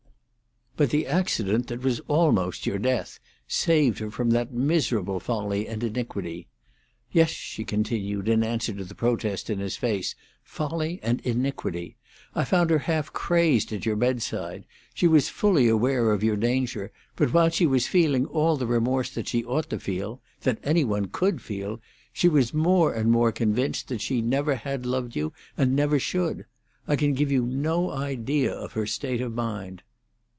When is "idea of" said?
27.91-28.71